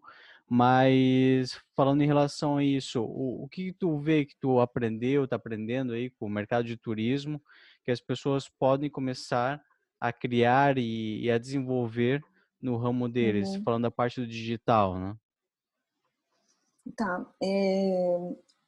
[0.50, 5.36] mas falando em relação a isso, o, o que tu vê que tu aprendeu, está
[5.36, 7.39] aprendendo aí com o mercado de turismo,
[7.84, 9.62] que as pessoas podem começar
[10.00, 12.24] a criar e, e a desenvolver
[12.65, 13.63] no ramo deles, uhum.
[13.63, 15.15] falando da parte do digital, né?
[16.95, 17.25] Tá.
[17.41, 18.17] É,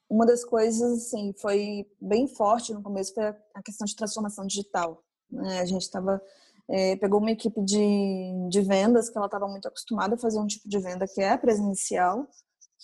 [0.08, 5.04] uma das coisas, assim, foi bem forte no começo foi a questão de transformação digital.
[5.30, 5.60] Né?
[5.60, 6.22] A gente estava
[6.68, 10.46] é, pegou uma equipe de, de vendas que ela estava muito acostumada a fazer um
[10.46, 12.28] tipo de venda que é presencial,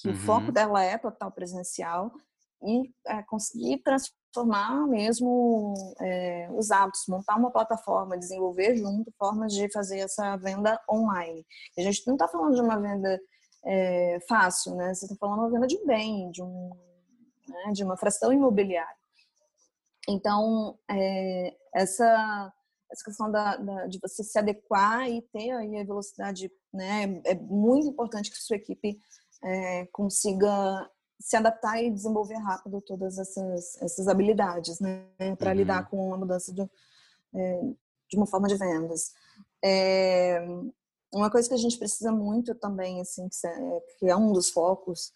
[0.00, 0.14] que uhum.
[0.14, 2.10] o foco dela é total presencial
[2.62, 4.23] e é, conseguir transformar
[4.88, 11.44] mesmo é, os hábitos, montar uma plataforma, desenvolver junto formas de fazer essa venda online.
[11.78, 13.20] A gente não está falando de uma venda
[13.64, 14.94] é, fácil, né?
[14.94, 16.70] Você está falando uma venda de um bem, de, um,
[17.48, 17.72] né?
[17.72, 18.96] de uma fração imobiliária.
[20.08, 22.52] Então, é, essa,
[22.90, 27.20] essa questão da, da, de você se adequar e ter aí a velocidade, né?
[27.24, 28.98] É muito importante que sua equipe
[29.42, 35.06] é, consiga se adaptar e desenvolver rápido todas essas, essas habilidades, né?
[35.38, 35.56] Para uhum.
[35.56, 36.62] lidar com a mudança de,
[37.34, 37.60] é,
[38.10, 39.12] de uma forma de vendas.
[39.64, 40.46] É,
[41.12, 43.28] uma coisa que a gente precisa muito também, assim,
[43.98, 45.12] que é um dos focos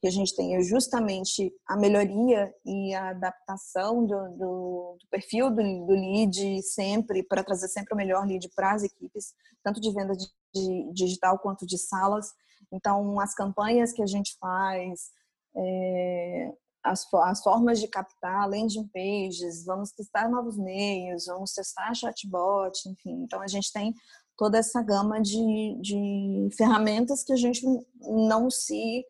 [0.00, 5.48] que a gente tem, é justamente a melhoria e a adaptação do, do, do perfil
[5.48, 9.92] do, do, lead sempre, para trazer sempre o melhor lead para as equipes, tanto de
[9.92, 12.32] venda de, de digital quanto de salas.
[12.72, 15.12] Então, as campanhas que a gente faz,
[15.56, 22.88] é, as, as, formas de captar landing pages, vamos testar novos meios, vamos testar chatbot,
[22.88, 23.22] enfim.
[23.22, 23.94] Então, a gente tem
[24.36, 27.64] toda essa gama de, de ferramentas que a gente
[28.00, 29.04] não se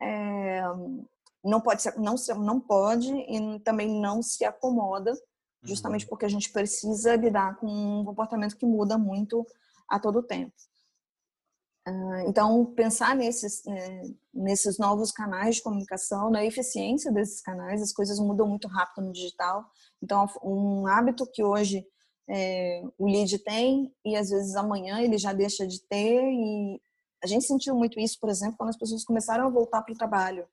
[0.00, 0.62] é,
[1.44, 5.12] não pode não se, não pode e também não se acomoda
[5.62, 6.10] justamente uhum.
[6.10, 9.44] porque a gente precisa lidar com um comportamento que muda muito
[9.88, 10.54] a todo tempo
[12.26, 18.18] então pensar nesses né, nesses novos canais de comunicação na eficiência desses canais as coisas
[18.18, 19.64] mudam muito rápido no digital
[20.02, 21.86] então um hábito que hoje
[22.28, 26.80] é, o lead tem e às vezes amanhã ele já deixa de ter e
[27.22, 29.96] a gente sentiu muito isso, por exemplo, quando as pessoas começaram a voltar para o
[29.96, 30.46] trabalho.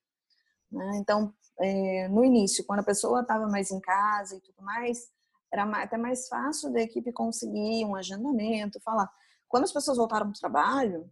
[0.71, 0.97] Né?
[0.97, 5.07] Então, é, no início, quando a pessoa estava mais em casa e tudo mais,
[5.53, 9.09] era até mais fácil da equipe conseguir um agendamento, falar.
[9.47, 11.09] Quando as pessoas voltaram para o trabalho,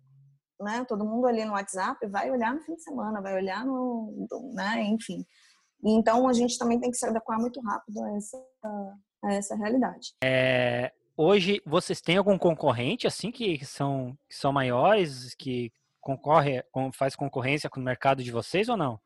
[0.60, 4.28] né, todo mundo ali no WhatsApp vai olhar no fim de semana, vai olhar no,
[4.54, 5.26] né, enfim.
[5.84, 8.46] Então a gente também tem que se adequar muito rápido a essa,
[9.24, 10.14] a essa realidade.
[10.24, 16.64] É, hoje vocês têm algum concorrente assim que são, que são maiores, que concorre,
[16.94, 19.00] faz concorrência com o mercado de vocês ou não?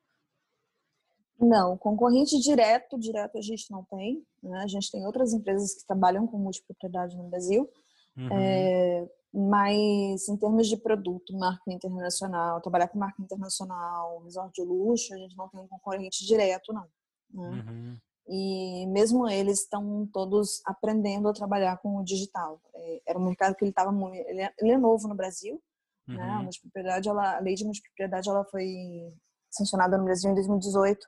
[1.39, 4.23] Não, concorrente direto, direto a gente não tem.
[4.41, 4.59] Né?
[4.63, 7.69] A gente tem outras empresas que trabalham com multipropriedade no Brasil.
[8.17, 8.29] Uhum.
[8.31, 15.13] É, mas em termos de produto, marca internacional, trabalhar com marca internacional, resort de luxo,
[15.13, 16.87] a gente não tem um concorrente direto, não.
[17.29, 17.63] Né?
[17.67, 17.97] Uhum.
[18.29, 22.61] e mesmo eles estão todos aprendendo a trabalhar com o digital.
[22.73, 25.61] É, era um mercado que ele estava ele, é, ele é novo no Brasil,
[26.07, 26.15] uhum.
[26.15, 26.29] né?
[26.29, 29.13] A multipropriedade, ela, a lei de multipropriedade, ela foi
[29.51, 31.05] sancionada no Brasil em 2018.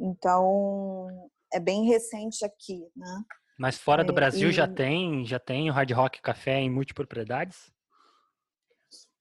[0.00, 1.08] Então,
[1.52, 3.24] é bem recente aqui, né?
[3.58, 4.52] Mas fora do é, Brasil e...
[4.52, 7.72] já tem, já tem o Hard Rock Café em multipropriedades?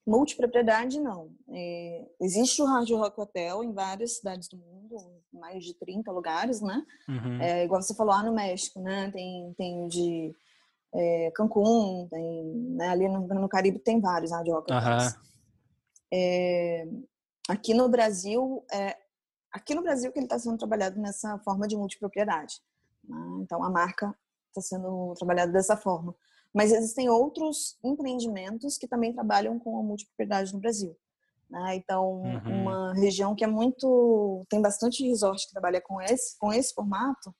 [0.05, 1.31] Multipropriedade, não.
[1.49, 4.97] É, existe o Hard Rock Hotel em várias cidades do mundo,
[5.31, 6.83] mais de 30 lugares, né?
[7.07, 7.39] Uhum.
[7.39, 9.11] É, igual você falou lá no México, né?
[9.11, 10.35] Tem, tem de
[10.93, 12.43] é, Cancún, tem,
[12.75, 12.89] né?
[12.89, 15.15] ali no, no, Caribe tem vários Hard Rock Hotels.
[16.11, 17.05] Uhum.
[17.47, 18.97] aqui no Brasil, é,
[19.51, 22.55] aqui no Brasil que ele está sendo trabalhado nessa forma de multipropriedade.
[23.03, 23.17] Né?
[23.41, 24.15] Então, a marca
[24.49, 26.15] está sendo trabalhada dessa forma.
[26.53, 30.95] Mas existem outros empreendimentos que também trabalham com a multipropriedade no Brasil.
[31.49, 31.75] Né?
[31.75, 32.61] Então, uhum.
[32.61, 34.45] uma região que é muito.
[34.49, 37.33] tem bastante resort que trabalha com esse, com esse formato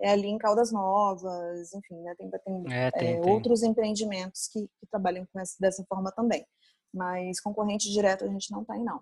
[0.00, 2.14] é ali em Caldas Novas, enfim, né?
[2.16, 3.30] tem, tem, é, tem, é, tem.
[3.30, 6.44] outros empreendimentos que, que trabalham com essa, dessa forma também.
[6.92, 9.00] Mas concorrente direto a gente não tem, não.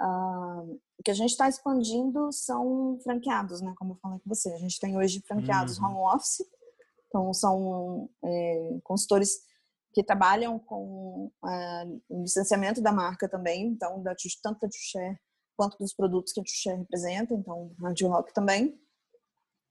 [0.00, 3.74] Uh, o que a gente está expandindo são franqueados, né?
[3.76, 4.52] Como eu falei com você.
[4.52, 5.86] A gente tem hoje franqueados uhum.
[5.86, 6.42] home office,
[7.08, 9.38] então, são é, consultores
[9.94, 15.18] que trabalham com uh, o licenciamento da marca também, então, da, tanto da Tuxer
[15.56, 18.78] quanto dos produtos que a Tuxer representa, então, a Rock também.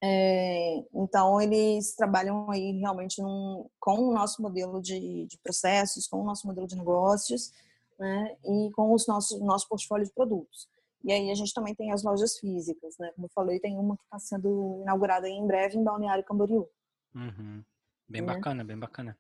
[0.04, 6.22] É, então, eles trabalham aí realmente num, com o nosso modelo de, de, processos, com
[6.22, 7.52] o nosso modelo de negócios,
[7.98, 10.68] né, e com os nossos, nosso portfólio de produtos.
[11.04, 13.12] E aí a gente também tem as lojas físicas, né?
[13.14, 16.68] Como eu falei, tem uma que está sendo inaugurada em breve em Balneário Camboriú.
[17.14, 17.64] Uhum.
[18.10, 18.34] Bem né?
[18.34, 19.18] bacana, bem bacana.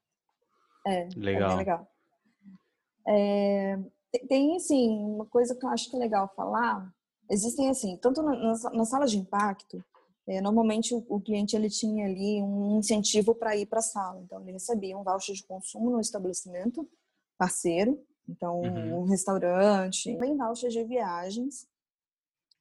[0.85, 1.51] É, legal.
[1.51, 1.88] É legal.
[3.07, 3.79] É,
[4.27, 6.91] tem, assim, uma coisa que eu acho que é legal falar.
[7.29, 9.83] Existem, assim, tanto na, na sala de impacto,
[10.27, 14.21] é, normalmente o, o, cliente ele tinha ali um incentivo para ir para a sala.
[14.21, 16.88] Então, ele recebia um voucher de consumo no estabelecimento
[17.38, 19.01] parceiro, então uhum.
[19.01, 21.67] um restaurante, tem voucher de viagens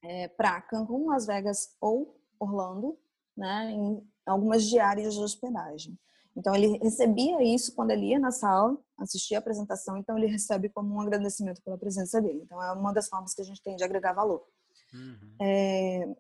[0.03, 2.98] é, para Cancún, Las Vegas ou Orlando,
[3.37, 5.98] né, em algumas diárias de hospedagem.
[6.37, 10.68] Então, ele recebia isso quando ele ia na sala, assistia a apresentação, então ele recebe
[10.68, 12.40] como um agradecimento pela presença dele.
[12.42, 14.44] Então, é uma das formas que a gente tem de agregar valor.
[14.92, 15.37] Uhum.
[15.40, 16.16] É...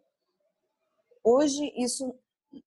[1.22, 2.14] Hoje, isso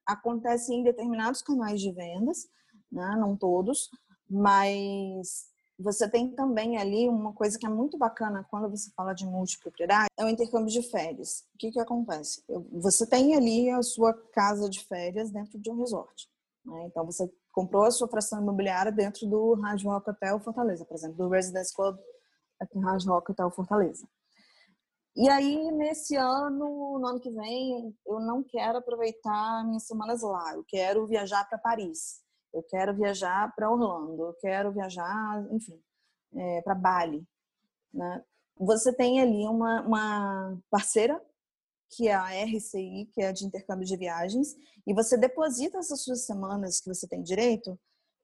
[0.05, 2.49] acontece em determinados canais de vendas,
[2.91, 3.15] né?
[3.17, 3.89] não todos,
[4.29, 5.47] mas
[5.79, 10.07] você tem também ali uma coisa que é muito bacana quando você fala de multipropriedade,
[10.17, 11.45] é o intercâmbio de férias.
[11.53, 12.43] O que que acontece?
[12.71, 16.27] Você tem ali a sua casa de férias dentro de um resort.
[16.65, 16.85] Né?
[16.85, 21.17] Então, você comprou a sua fração imobiliária dentro do Hard Rock Hotel Fortaleza, por exemplo,
[21.17, 21.97] do Residence Club
[22.59, 24.07] aqui no Hard Rock Hotel Fortaleza.
[25.15, 30.53] E aí, nesse ano, no ano que vem, eu não quero aproveitar minhas semanas lá.
[30.53, 35.79] Eu quero viajar para Paris eu quero viajar para Orlando, eu quero viajar, enfim,
[36.35, 37.23] é, para Bali.
[37.93, 38.23] Né?
[38.57, 41.21] Você tem ali uma, uma parceira,
[41.89, 44.55] que é a RCI, que é a de intercâmbio de viagens,
[44.85, 47.79] e você deposita essas suas semanas que você tem direito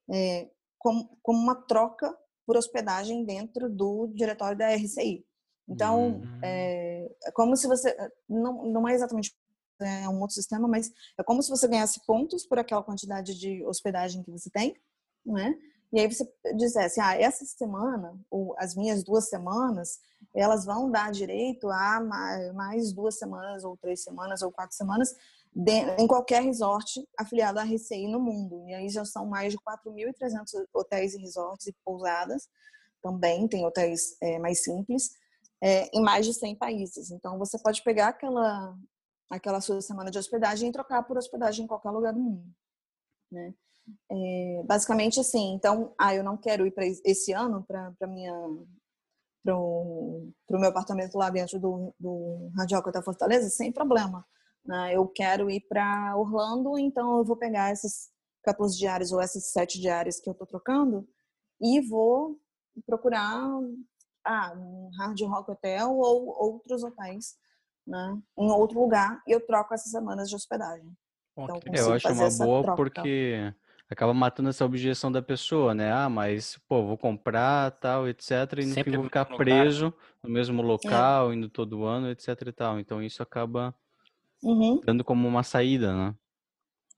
[0.10, 5.26] é, como, como uma troca por hospedagem dentro do diretório da RCI.
[5.68, 6.40] Então, uhum.
[6.44, 7.96] é, é como se você.
[8.28, 9.34] Não, não é exatamente
[9.80, 13.64] é um outro sistema, mas é como se você ganhasse pontos por aquela quantidade de
[13.66, 14.76] hospedagem que você tem,
[15.26, 15.56] né?
[15.94, 20.00] E aí você dissesse, ah, essa semana, ou as minhas duas semanas,
[20.34, 22.02] elas vão dar direito a
[22.56, 25.16] mais duas semanas, ou três semanas, ou quatro semanas,
[26.00, 28.68] em qualquer resort afiliado à RCI no mundo.
[28.68, 32.50] E aí já são mais de 4.300 hotéis e resorts e pousadas.
[33.00, 35.12] Também tem hotéis é, mais simples,
[35.62, 37.12] é, em mais de 100 países.
[37.12, 38.76] Então, você pode pegar aquela
[39.36, 42.46] aquela sua semana de hospedagem e trocar por hospedagem em qualquer lugar do mundo,
[43.32, 43.54] né?
[44.10, 48.34] É, basicamente assim, então, ah, eu não quero ir para esse ano para minha
[49.44, 54.26] para o meu apartamento lá dentro do, do Radioca da Fortaleza, sem problema.
[54.66, 54.96] Né?
[54.96, 58.10] Eu quero ir para Orlando, então eu vou pegar essas
[58.44, 61.06] 14 diárias ou essas sete diárias que eu estou trocando
[61.60, 62.40] e vou
[62.86, 63.50] procurar
[64.24, 67.36] ah, um Hard Rock Hotel ou outros hotéis
[67.86, 70.92] né, em outro lugar e eu troco essas semanas de hospedagem.
[71.38, 72.76] Então, eu acho uma boa troca.
[72.76, 73.54] porque
[73.90, 75.92] acaba matando essa objeção da pessoa, né?
[75.92, 78.32] Ah, mas, pô, vou comprar, tal, etc.
[78.58, 80.00] E no Sempre fim vou ficar preso lugar.
[80.24, 80.66] no mesmo é.
[80.66, 81.36] local, é.
[81.36, 82.80] indo todo ano, etc e tal.
[82.80, 83.74] Então isso acaba
[84.44, 84.82] uhum.
[84.84, 86.16] dando como uma saída, né?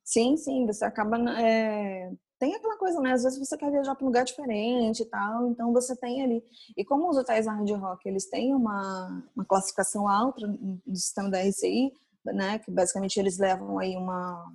[0.04, 0.66] Sim, sim.
[0.66, 3.14] Você acaba é, tem aquela coisa, né?
[3.14, 6.44] Às vezes você quer viajar para um lugar diferente e tal, então você tem ali.
[6.76, 11.42] E como os hotéis hard rock, eles têm uma, uma classificação alta no sistema da
[11.42, 11.92] RCI,
[12.26, 12.60] né?
[12.60, 14.52] Que basicamente eles levam aí uma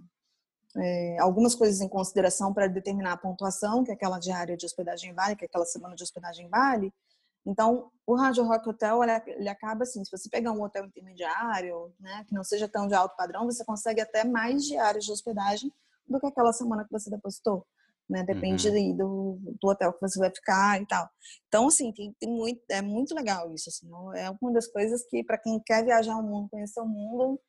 [0.77, 5.37] é, algumas coisas em consideração para determinar a pontuação que aquela diária de hospedagem vale,
[5.37, 6.93] que aquela semana de hospedagem vale.
[7.45, 12.25] Então, o Rádio Rock Hotel, ele, acaba assim, se você pegar um hotel intermediário, né,
[12.29, 15.73] que não seja tão de alto padrão, você consegue até mais diárias de hospedagem
[16.11, 17.66] do que aquela semana que você depositou,
[18.09, 18.25] né?
[18.25, 18.96] Depende uhum.
[18.96, 21.09] do, do hotel que você vai ficar e tal.
[21.49, 25.23] Então, assim, tem, tem muito, é muito legal isso, assim, é uma das coisas que,
[25.25, 27.40] para quem quer viajar o mundo, conhecer o mundo,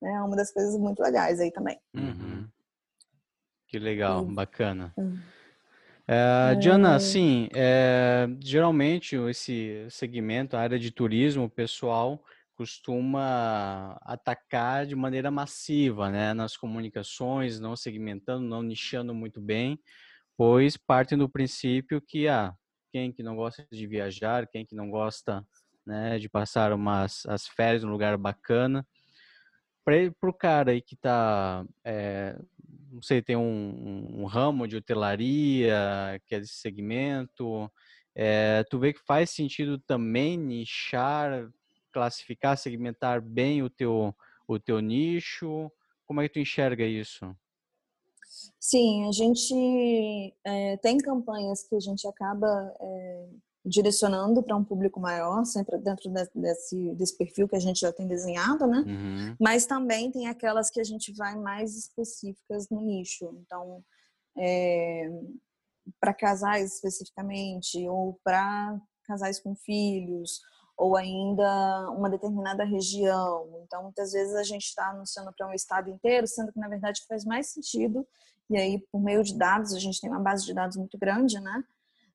[0.00, 1.78] né, é uma das coisas muito legais aí também.
[1.94, 2.48] Uhum.
[3.68, 4.92] Que legal, bacana.
[4.98, 5.18] Uhum.
[6.06, 12.22] É, Diana, assim, é, geralmente esse segmento, a área de turismo, o pessoal
[12.62, 19.80] costuma atacar de maneira massiva, né, nas comunicações, não segmentando, não nichando muito bem,
[20.36, 22.54] pois partem do princípio que, ah,
[22.92, 25.44] quem que não gosta de viajar, quem que não gosta,
[25.84, 28.86] né, de passar umas as férias num lugar bacana,
[29.84, 32.38] para o cara aí que está é,
[32.92, 37.68] não sei, tem um, um, ramo de hotelaria que é desse segmento,
[38.14, 41.50] é, tu vê que faz sentido também nichar,
[41.92, 44.14] classificar, segmentar bem o teu,
[44.48, 45.70] o teu nicho?
[46.06, 47.34] Como é que tu enxerga isso?
[48.58, 53.28] Sim, a gente é, tem campanhas que a gente acaba é,
[53.64, 58.08] direcionando para um público maior, sempre dentro desse, desse perfil que a gente já tem
[58.08, 58.78] desenhado, né?
[58.78, 59.36] Uhum.
[59.40, 63.38] Mas também tem aquelas que a gente vai mais específicas no nicho.
[63.44, 63.84] Então,
[64.36, 65.08] é,
[66.00, 70.40] para casais especificamente, ou para casais com filhos,
[70.76, 73.62] ou ainda uma determinada região.
[73.64, 77.04] Então, muitas vezes a gente está anunciando para um estado inteiro, sendo que na verdade
[77.08, 78.06] faz mais sentido.
[78.50, 81.40] E aí, por meio de dados, a gente tem uma base de dados muito grande,
[81.40, 81.64] né?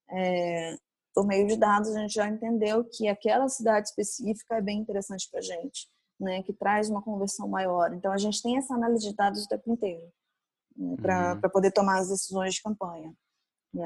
[0.10, 0.78] É,
[1.18, 5.28] por meio de dados, a gente já entendeu que aquela cidade específica é bem interessante
[5.32, 5.90] para a gente,
[6.20, 6.44] né?
[6.44, 7.92] que traz uma conversão maior.
[7.92, 10.04] Então, a gente tem essa análise de dados o tempo inteiro
[10.76, 10.96] né?
[11.02, 11.50] para uhum.
[11.50, 13.12] poder tomar as decisões de campanha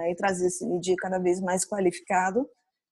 [0.10, 2.46] e trazer esse lead cada vez mais qualificado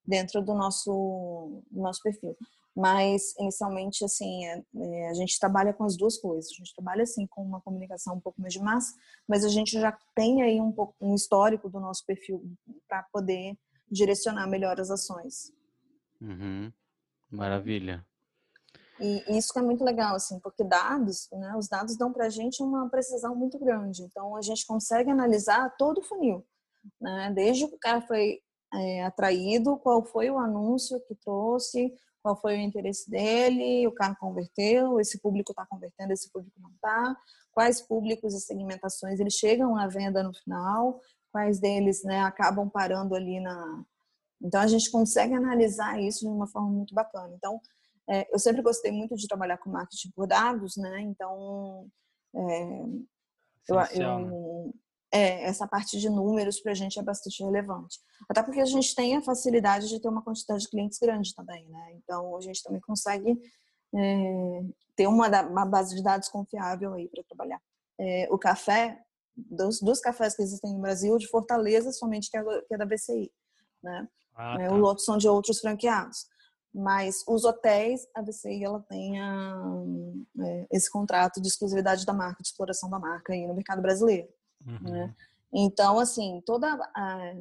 [0.10, 2.36] dentro do nosso, do nosso perfil.
[2.76, 6.52] Mas, inicialmente, assim, é, é, a gente trabalha com as duas coisas.
[6.52, 8.94] A gente trabalha, assim, com uma comunicação um pouco mais de massa,
[9.28, 12.44] mas a gente já tem aí um, pouco, um histórico do nosso perfil
[12.88, 13.58] para poder
[13.92, 15.52] direcionar melhor as ações.
[16.22, 16.72] Uhum.
[17.30, 18.06] Maravilha.
[19.00, 22.62] E isso é muito legal, assim, porque dados, né, os dados dão para a gente
[22.62, 24.04] uma precisão muito grande.
[24.04, 26.46] Então, a gente consegue analisar todo o funil,
[27.00, 27.32] né?
[27.34, 28.42] Desde que o cara foi
[28.74, 34.16] é, atraído, qual foi o anúncio que trouxe, qual foi o interesse dele, o cara
[34.16, 37.18] converteu, esse público está convertendo, esse público não está,
[37.52, 41.00] quais públicos e segmentações eles chegam à venda no final,
[41.32, 43.84] quais deles né, acabam parando ali na.
[44.42, 47.34] Então a gente consegue analisar isso de uma forma muito bacana.
[47.36, 47.60] Então
[48.08, 51.02] é, eu sempre gostei muito de trabalhar com marketing por dados, né?
[51.02, 51.88] Então
[52.36, 52.64] é,
[53.68, 54.72] eu, eu, né?
[55.12, 58.00] É, essa parte de números para a gente é bastante relevante.
[58.30, 61.66] Até porque a gente tem a facilidade de ter uma quantidade de clientes grande também,
[61.68, 61.94] né?
[61.96, 63.40] Então a gente também consegue
[63.96, 64.64] é,
[64.96, 67.62] ter uma, uma, base de dados confiável aí para trabalhar.
[68.00, 69.02] É, o café
[69.36, 72.86] dos, dos cafés que existem no Brasil, de Fortaleza, somente que é, que é da
[72.86, 73.32] BCI.
[73.82, 74.08] Né?
[74.36, 74.76] Ah, é, tá.
[74.76, 76.28] Os outros são de outros franqueados.
[76.72, 79.56] Mas os hotéis, a BCI ela tem a,
[80.40, 84.28] é, esse contrato de exclusividade da marca, de exploração da marca aí no mercado brasileiro.
[84.66, 84.92] Uhum.
[84.92, 85.16] Né?
[85.54, 86.68] Então, assim, toda.
[86.96, 87.34] A,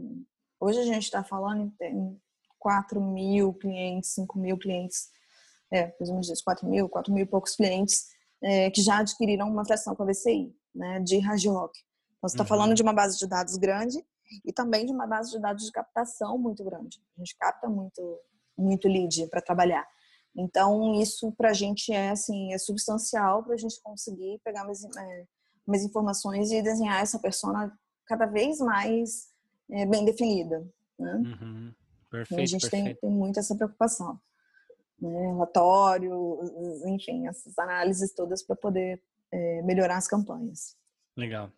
[0.60, 2.20] hoje a gente está falando em
[2.58, 5.10] 4 mil clientes, 5 mil clientes,
[5.72, 8.08] é, ou menos 4 mil, 4 mil e poucos clientes
[8.42, 11.78] é, que já adquiriram uma fração com a BCI, né, de rock.
[12.16, 12.48] Então, você está uhum.
[12.48, 14.04] falando de uma base de dados grande
[14.44, 17.00] e também de uma base de dados de captação muito grande.
[17.16, 18.20] A gente capta muito,
[18.56, 19.86] muito lead para trabalhar.
[20.36, 24.84] Então, isso para a gente é, assim, é substancial para a gente conseguir pegar mais,
[24.84, 25.24] é,
[25.68, 27.72] mais informações e desenhar essa persona
[28.06, 29.28] cada vez mais
[29.70, 30.66] é, bem definida.
[30.98, 31.12] Né?
[31.12, 31.74] Uhum.
[32.10, 34.18] Perfeito, a gente Tem, tem muito essa preocupação.
[35.00, 35.26] Né?
[35.28, 36.40] Relatório,
[36.86, 40.74] enfim, essas análises todas para poder é, melhorar as campanhas.
[41.16, 41.52] Legal.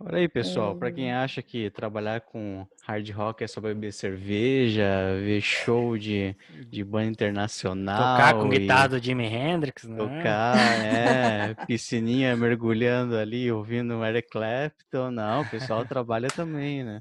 [0.00, 4.84] Olha aí, pessoal, para quem acha que trabalhar com hard rock é só beber cerveja,
[5.20, 6.36] ver show de,
[6.68, 8.16] de banda internacional.
[8.16, 9.96] Tocar com guitarra do Jimi Hendrix, né?
[9.96, 15.12] Tocar, é, piscininha mergulhando ali, ouvindo Eric Clapton.
[15.12, 17.00] Não, o pessoal trabalha também, né?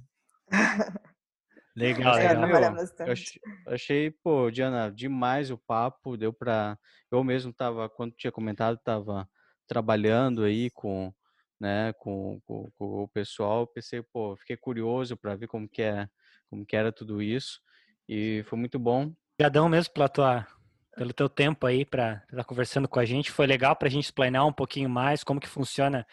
[1.75, 2.75] Legal, é, legal.
[2.99, 6.77] eu achei, achei, pô, Diana, demais o papo, deu para
[7.11, 9.27] Eu mesmo tava, quando tinha comentado, tava
[9.67, 11.11] trabalhando aí com
[11.59, 16.07] né, com, com, com o pessoal, pensei, pô, fiquei curioso para ver como que é,
[16.49, 17.59] como que era tudo isso
[18.07, 19.13] e foi muito bom.
[19.35, 20.47] Obrigadão mesmo pela tua
[20.95, 23.31] pelo teu tempo aí para estar tá conversando com a gente.
[23.31, 26.05] Foi legal para a gente explanar um pouquinho mais como que funciona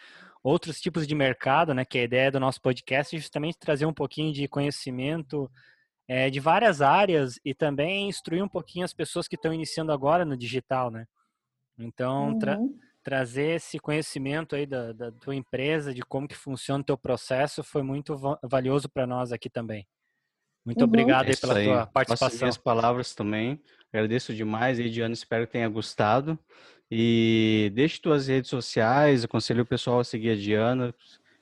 [0.43, 1.85] outros tipos de mercado, né?
[1.85, 5.49] Que é a ideia do nosso podcast é justamente trazer um pouquinho de conhecimento
[6.07, 10.25] é, de várias áreas e também instruir um pouquinho as pessoas que estão iniciando agora
[10.25, 11.05] no digital, né?
[11.77, 12.75] Então, tra uhum.
[13.03, 17.63] Trazer esse conhecimento aí da, da, tua empresa, de como que funciona o teu processo,
[17.63, 19.87] foi muito valioso para nós aqui também.
[20.65, 20.87] Muito uhum.
[20.87, 21.65] obrigado aí pela aí.
[21.65, 22.47] tua participação.
[22.47, 23.61] as palavras também.
[23.91, 25.13] Agradeço demais aí, Diana.
[25.13, 26.37] Espero que tenha gostado.
[26.89, 30.93] E deixe tuas redes sociais, aconselho o pessoal a seguir a Diana.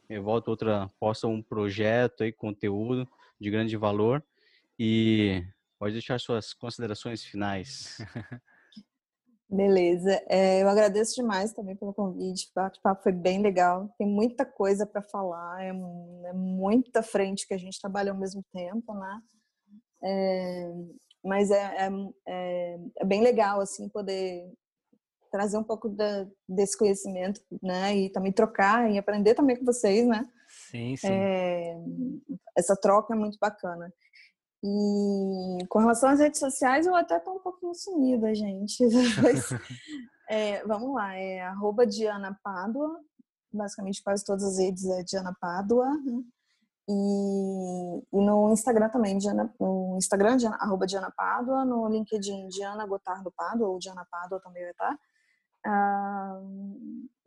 [0.09, 3.07] Eu volto outra, posta um projeto aí, conteúdo
[3.39, 4.23] de grande valor.
[4.77, 5.43] E
[5.77, 7.97] pode deixar suas considerações finais.
[9.49, 10.21] Beleza.
[10.29, 12.47] É, eu agradeço demais também pelo convite.
[12.51, 13.89] O bate-papo foi bem legal.
[13.97, 15.63] Tem muita coisa para falar.
[15.63, 19.21] É, é, muita frente que a gente trabalha ao mesmo tempo, né?
[20.03, 20.71] É,
[21.23, 21.89] mas é, é,
[22.27, 24.53] é, é, bem legal, assim, poder
[25.31, 27.95] trazer um pouco da, desse conhecimento, né?
[27.95, 30.29] E também trocar e aprender também com vocês, né?
[30.69, 31.07] Sim, sim.
[31.11, 31.75] É,
[32.55, 33.91] essa troca é muito bacana.
[34.63, 38.83] E com relação às redes sociais, eu até tô um pouquinho sumida, gente.
[39.23, 39.49] Mas,
[40.29, 42.99] é, vamos lá, é arroba Diana Pádua,
[43.51, 46.23] basicamente quase todas as redes é Diana Pádua, né?
[46.91, 52.85] E, e, no Instagram também, Diana, no Instagram, Diana, arroba Diana Pádua, no LinkedIn, Diana
[52.87, 54.99] Gotardo Pádua, ou Diana Pádua também vai estar.
[55.67, 56.41] Ah,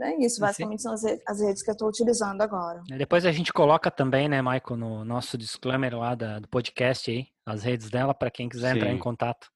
[0.02, 2.82] é isso, basicamente são as redes, as redes que eu estou utilizando agora.
[2.88, 7.26] Depois a gente coloca também, né, Michael, no nosso disclaimer lá da, do podcast aí,
[7.46, 8.78] as redes dela, para quem quiser Sim.
[8.78, 9.48] entrar em contato.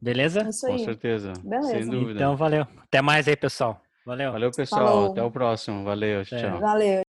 [0.00, 0.48] Beleza?
[0.48, 0.78] Isso aí.
[0.78, 1.32] Com certeza.
[1.44, 1.68] Beleza.
[1.68, 2.18] Sem dúvida.
[2.18, 2.66] Então, valeu.
[2.82, 3.80] Até mais aí, pessoal.
[4.04, 4.32] Valeu.
[4.32, 4.86] Valeu, pessoal.
[4.86, 5.12] Falou.
[5.12, 5.84] Até o próximo.
[5.84, 6.24] Valeu.
[6.24, 6.58] Tchau.
[6.58, 7.02] Valeu.